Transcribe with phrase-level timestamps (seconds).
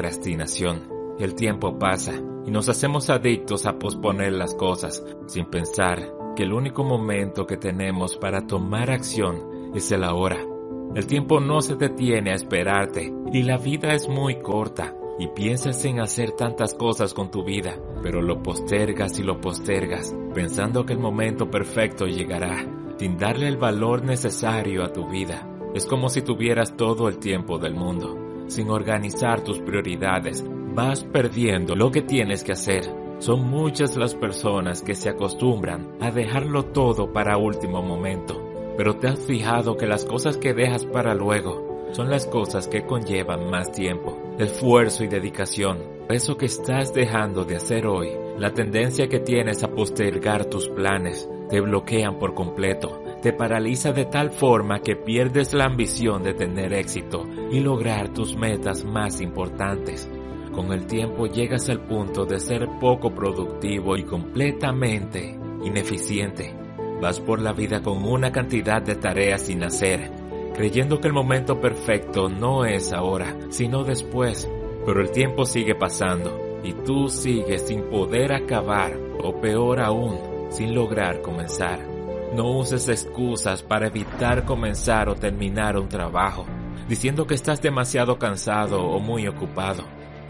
[0.00, 0.88] Procrastinación.
[1.18, 2.14] El tiempo pasa
[2.46, 7.58] y nos hacemos adictos a posponer las cosas sin pensar que el único momento que
[7.58, 10.38] tenemos para tomar acción es el ahora.
[10.94, 15.84] El tiempo no se detiene a esperarte y la vida es muy corta y piensas
[15.84, 20.94] en hacer tantas cosas con tu vida, pero lo postergas y lo postergas pensando que
[20.94, 22.64] el momento perfecto llegará
[22.96, 25.46] sin darle el valor necesario a tu vida.
[25.74, 28.29] Es como si tuvieras todo el tiempo del mundo.
[28.50, 32.82] Sin organizar tus prioridades, vas perdiendo lo que tienes que hacer.
[33.20, 38.42] Son muchas las personas que se acostumbran a dejarlo todo para último momento.
[38.76, 42.84] Pero te has fijado que las cosas que dejas para luego son las cosas que
[42.84, 45.78] conllevan más tiempo, esfuerzo y dedicación.
[46.08, 51.30] Eso que estás dejando de hacer hoy, la tendencia que tienes a postergar tus planes,
[51.48, 56.72] te bloquean por completo, te paraliza de tal forma que pierdes la ambición de tener
[56.72, 60.08] éxito y lograr tus metas más importantes.
[60.52, 66.54] Con el tiempo llegas al punto de ser poco productivo y completamente ineficiente.
[67.00, 70.10] Vas por la vida con una cantidad de tareas sin hacer,
[70.54, 74.50] creyendo que el momento perfecto no es ahora, sino después.
[74.84, 80.18] Pero el tiempo sigue pasando y tú sigues sin poder acabar, o peor aún,
[80.50, 81.89] sin lograr comenzar.
[82.34, 86.46] No uses excusas para evitar comenzar o terminar un trabajo,
[86.88, 89.82] diciendo que estás demasiado cansado o muy ocupado.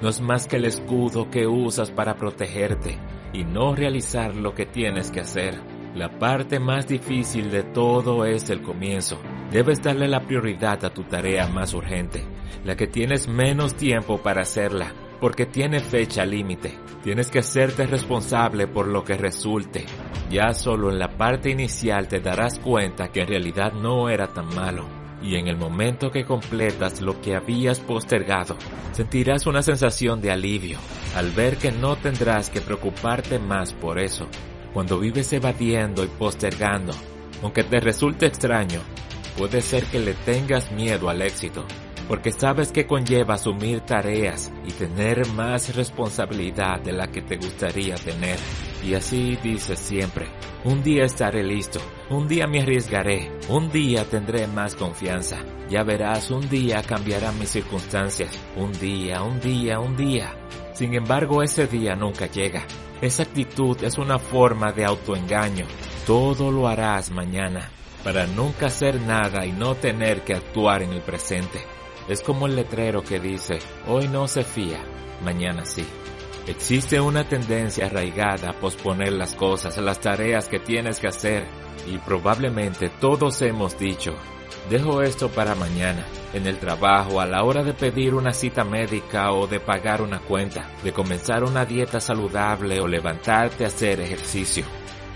[0.00, 2.96] No es más que el escudo que usas para protegerte
[3.32, 5.60] y no realizar lo que tienes que hacer.
[5.96, 9.18] La parte más difícil de todo es el comienzo.
[9.50, 12.24] Debes darle la prioridad a tu tarea más urgente,
[12.64, 16.78] la que tienes menos tiempo para hacerla, porque tiene fecha límite.
[17.02, 19.86] Tienes que hacerte responsable por lo que resulte.
[20.30, 24.54] Ya solo en la parte inicial te darás cuenta que en realidad no era tan
[24.54, 24.86] malo.
[25.22, 28.56] Y en el momento que completas lo que habías postergado,
[28.92, 30.78] sentirás una sensación de alivio
[31.16, 34.28] al ver que no tendrás que preocuparte más por eso.
[34.72, 36.92] Cuando vives evadiendo y postergando,
[37.42, 38.80] aunque te resulte extraño,
[39.36, 41.64] puede ser que le tengas miedo al éxito,
[42.06, 47.94] porque sabes que conlleva asumir tareas y tener más responsabilidad de la que te gustaría
[47.96, 48.38] tener.
[48.84, 50.28] Y así dices siempre,
[50.64, 51.80] un día estaré listo,
[52.10, 57.50] un día me arriesgaré, un día tendré más confianza, ya verás, un día cambiarán mis
[57.50, 60.34] circunstancias, un día, un día, un día.
[60.74, 62.64] Sin embargo, ese día nunca llega.
[63.00, 65.66] Esa actitud es una forma de autoengaño.
[66.06, 67.70] Todo lo harás mañana,
[68.04, 71.60] para nunca hacer nada y no tener que actuar en el presente.
[72.08, 74.80] Es como el letrero que dice, hoy no se fía,
[75.22, 75.84] mañana sí.
[76.48, 81.46] Existe una tendencia arraigada a posponer las cosas, las tareas que tienes que hacer,
[81.86, 84.14] y probablemente todos hemos dicho,
[84.70, 89.30] dejo esto para mañana, en el trabajo, a la hora de pedir una cita médica
[89.32, 94.64] o de pagar una cuenta, de comenzar una dieta saludable o levantarte a hacer ejercicio.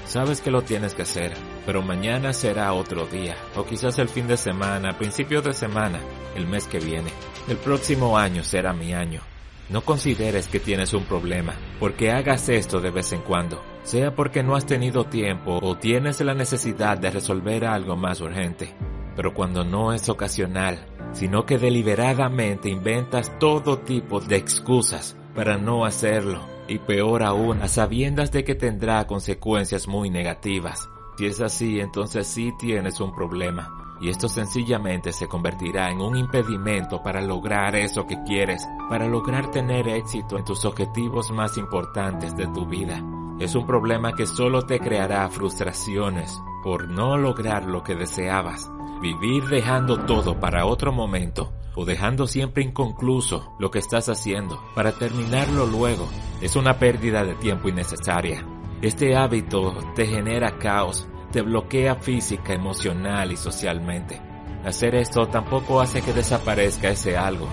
[0.05, 1.33] Sabes que lo tienes que hacer,
[1.65, 5.99] pero mañana será otro día, o quizás el fin de semana, principio de semana,
[6.37, 7.11] el mes que viene.
[7.49, 9.23] El próximo año será mi año.
[9.69, 14.43] No consideres que tienes un problema, porque hagas esto de vez en cuando, sea porque
[14.43, 18.75] no has tenido tiempo o tienes la necesidad de resolver algo más urgente.
[19.17, 25.85] Pero cuando no es ocasional, sino que deliberadamente inventas todo tipo de excusas para no
[25.85, 30.89] hacerlo, y peor aún, a sabiendas de que tendrá consecuencias muy negativas.
[31.17, 36.17] Si es así, entonces sí tienes un problema y esto sencillamente se convertirá en un
[36.17, 42.37] impedimento para lograr eso que quieres, para lograr tener éxito en tus objetivos más importantes
[42.37, 43.01] de tu vida.
[43.39, 48.69] Es un problema que solo te creará frustraciones por no lograr lo que deseabas,
[49.01, 54.93] vivir dejando todo para otro momento o dejando siempre inconcluso lo que estás haciendo para
[54.93, 56.09] terminarlo luego
[56.41, 58.45] es una pérdida de tiempo innecesaria.
[58.83, 64.21] Este hábito te genera caos te bloquea física, emocional y socialmente.
[64.65, 67.49] Hacer esto tampoco hace que desaparezca ese algo,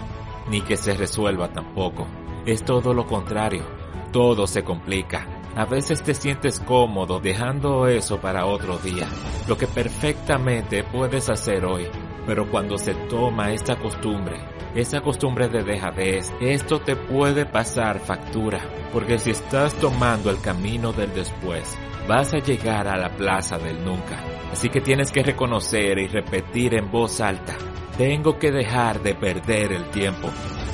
[0.50, 2.06] ni que se resuelva tampoco.
[2.46, 3.64] Es todo lo contrario,
[4.12, 5.26] todo se complica.
[5.56, 9.08] A veces te sientes cómodo dejando eso para otro día,
[9.48, 11.88] lo que perfectamente puedes hacer hoy,
[12.28, 14.40] pero cuando se toma esta costumbre,
[14.76, 18.60] esa costumbre de dejadez, esto te puede pasar factura,
[18.94, 21.76] porque si estás tomando el camino del después,
[22.10, 24.20] vas a llegar a la plaza del nunca.
[24.52, 27.56] Así que tienes que reconocer y repetir en voz alta,
[28.00, 30.28] tengo que dejar de perder el tiempo.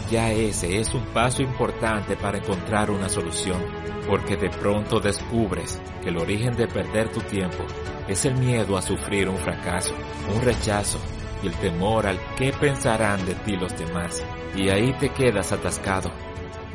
[0.09, 3.61] Ya ese es un paso importante para encontrar una solución,
[4.07, 7.65] porque de pronto descubres que el origen de perder tu tiempo
[8.07, 9.93] es el miedo a sufrir un fracaso,
[10.33, 10.99] un rechazo,
[11.43, 14.23] y el temor al qué pensarán de ti los demás.
[14.55, 16.11] Y ahí te quedas atascado,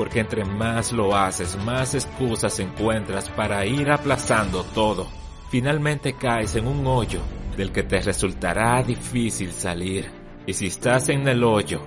[0.00, 5.06] porque entre más lo haces, más excusas encuentras para ir aplazando todo.
[5.50, 7.20] Finalmente caes en un hoyo
[7.55, 10.11] del que te resultará difícil salir.
[10.47, 11.82] Y si estás en el hoyo,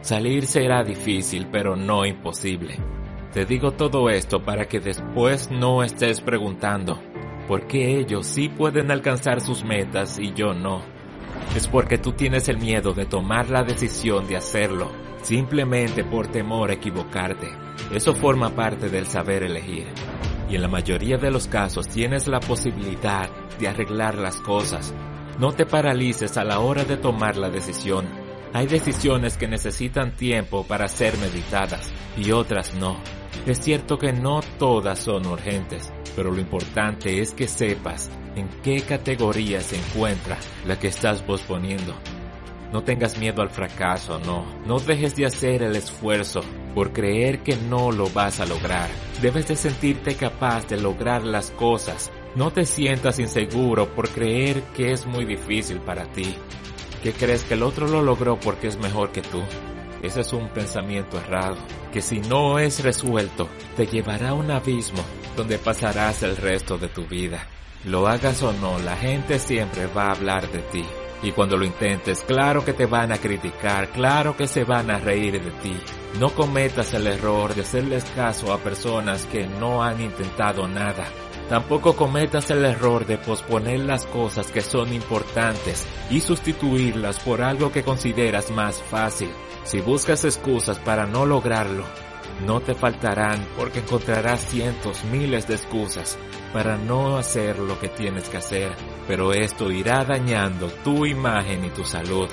[0.00, 2.78] salir será difícil, pero no imposible.
[3.34, 6.98] Te digo todo esto para que después no estés preguntando,
[7.46, 10.80] ¿por qué ellos sí pueden alcanzar sus metas y yo no?
[11.54, 14.90] es porque tú tienes el miedo de tomar la decisión de hacerlo,
[15.22, 17.50] simplemente por temor a equivocarte.
[17.92, 19.86] Eso forma parte del saber elegir.
[20.48, 24.94] Y en la mayoría de los casos tienes la posibilidad de arreglar las cosas.
[25.38, 28.06] No te paralices a la hora de tomar la decisión.
[28.52, 32.96] Hay decisiones que necesitan tiempo para ser meditadas y otras no.
[33.46, 38.82] Es cierto que no todas son urgentes, pero lo importante es que sepas en qué
[38.82, 40.36] categoría se encuentra
[40.66, 41.94] la que estás posponiendo.
[42.72, 44.44] No tengas miedo al fracaso, no.
[44.64, 46.40] No dejes de hacer el esfuerzo
[46.74, 48.88] por creer que no lo vas a lograr.
[49.20, 52.12] Debes de sentirte capaz de lograr las cosas.
[52.36, 56.36] No te sientas inseguro por creer que es muy difícil para ti.
[57.02, 59.42] Que crees que el otro lo logró porque es mejor que tú.
[60.02, 61.56] Ese es un pensamiento errado,
[61.92, 65.02] que si no es resuelto, te llevará a un abismo
[65.36, 67.46] donde pasarás el resto de tu vida.
[67.84, 70.84] Lo hagas o no, la gente siempre va a hablar de ti.
[71.22, 74.98] Y cuando lo intentes, claro que te van a criticar, claro que se van a
[74.98, 75.76] reír de ti.
[76.18, 81.06] No cometas el error de hacerles caso a personas que no han intentado nada.
[81.50, 87.72] Tampoco cometas el error de posponer las cosas que son importantes y sustituirlas por algo
[87.72, 89.30] que consideras más fácil.
[89.64, 91.84] Si buscas excusas para no lograrlo,
[92.46, 96.18] no te faltarán porque encontrarás cientos, miles de excusas
[96.52, 98.72] para no hacer lo que tienes que hacer,
[99.10, 102.28] pero esto irá dañando tu imagen y tu salud.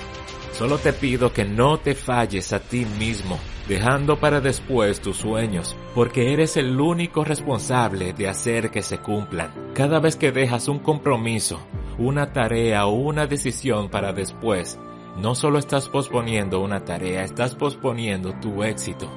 [0.52, 3.36] Solo te pido que no te falles a ti mismo,
[3.66, 9.72] dejando para después tus sueños, porque eres el único responsable de hacer que se cumplan.
[9.74, 11.58] Cada vez que dejas un compromiso,
[11.98, 14.78] una tarea o una decisión para después,
[15.16, 19.10] no solo estás posponiendo una tarea, estás posponiendo tu éxito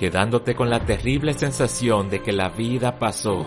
[0.00, 3.46] quedándote con la terrible sensación de que la vida pasó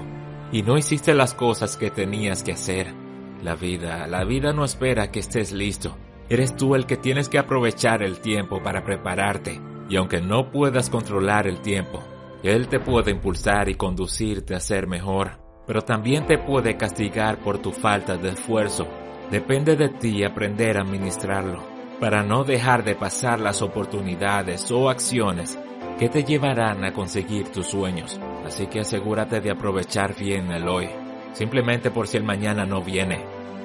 [0.54, 3.07] y no hiciste las cosas que tenías que hacer.
[3.44, 5.96] La vida, la vida no espera que estés listo.
[6.30, 9.62] Eres tú el que tienes que aprovechar el tiempo para prepararte.
[9.90, 12.04] Y aunque no puedas controlar el tiempo,
[12.44, 15.40] Él te puede impulsar y conducirte a ser mejor.
[15.66, 18.88] Pero también te puede castigar por tu falta de esfuerzo.
[19.32, 21.62] Depende de ti aprender a administrarlo,
[22.00, 25.58] para no dejar de pasar las oportunidades o acciones
[26.00, 28.20] que te llevarán a conseguir tus sueños.
[28.46, 30.90] Así que asegúrate de aprovechar bien el hoy.
[31.34, 33.24] Simplemente por si el mañana no viene.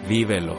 [0.08, 0.56] Vívelo.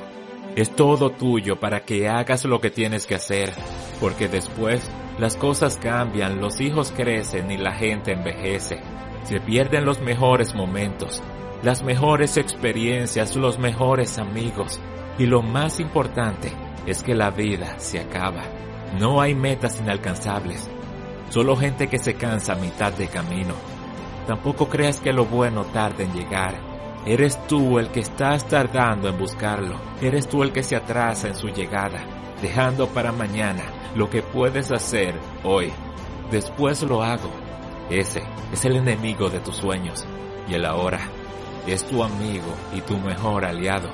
[0.56, 3.52] Es todo tuyo para que hagas lo que tienes que hacer.
[4.00, 8.80] Porque después las cosas cambian, los hijos crecen y la gente envejece.
[9.24, 11.22] Se pierden los mejores momentos,
[11.64, 14.80] las mejores experiencias, los mejores amigos.
[15.18, 16.52] Y lo más importante
[16.86, 18.44] es que la vida se acaba.
[19.00, 20.70] No hay metas inalcanzables
[21.34, 23.56] Solo gente que se cansa a mitad de camino.
[24.28, 26.73] Tampoco creas que lo bueno tarde en llegar.
[27.06, 29.76] Eres tú el que estás tardando en buscarlo.
[30.02, 32.02] Eres tú el que se atrasa en su llegada,
[32.42, 35.74] dejando para mañana lo que puedes hacer hoy.
[36.32, 37.30] Después lo hago.
[37.90, 40.06] Ese es el enemigo de tus sueños.
[40.48, 41.02] Y el ahora
[41.68, 43.90] es tu amigo y tu mejor aliado.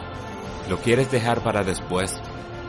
[0.69, 2.15] Lo quieres dejar para después.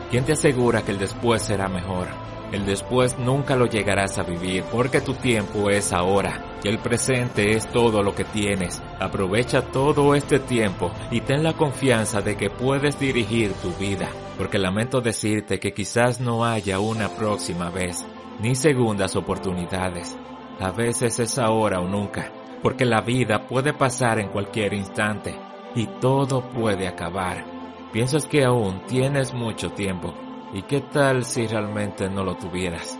[0.09, 2.07] ¿Quién te asegura que el después será mejor?
[2.51, 7.53] El después nunca lo llegarás a vivir porque tu tiempo es ahora y el presente
[7.53, 8.81] es todo lo que tienes.
[8.99, 14.59] Aprovecha todo este tiempo y ten la confianza de que puedes dirigir tu vida, porque
[14.59, 18.05] lamento decirte que quizás no haya una próxima vez,
[18.41, 20.17] ni segundas oportunidades.
[20.59, 22.31] A veces es ahora o nunca,
[22.61, 25.35] porque la vida puede pasar en cualquier instante
[25.73, 27.45] y todo puede acabar.
[27.93, 30.13] Piensas que aún tienes mucho tiempo,
[30.53, 32.97] ¿Y qué tal si realmente no lo tuvieras?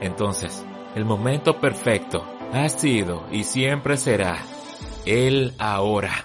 [0.00, 0.64] Entonces,
[0.94, 4.38] el momento perfecto ha sido y siempre será
[5.06, 6.24] el ahora.